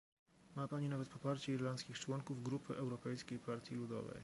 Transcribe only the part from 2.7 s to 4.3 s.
Europejskiej Partii Ludowej